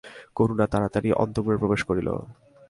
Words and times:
করুণা 0.35 0.65
তাড়াতাড়ি 0.73 1.09
অন্তঃপুরে 1.23 1.57
প্রবেশ 1.61 1.81
করিল। 1.89 2.07